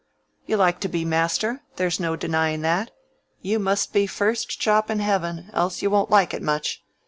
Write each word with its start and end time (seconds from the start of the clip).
You 0.47 0.57
like 0.57 0.79
to 0.79 0.87
be 0.89 1.05
master, 1.05 1.61
there's 1.75 1.99
no 1.99 2.15
denying 2.15 2.61
that; 2.61 2.89
you 3.41 3.59
must 3.59 3.93
be 3.93 4.07
first 4.07 4.59
chop 4.59 4.89
in 4.89 4.97
heaven, 4.99 5.51
else 5.53 5.83
you 5.83 5.91
won't 5.91 6.09
like 6.09 6.33
it 6.33 6.41
much. 6.41 6.83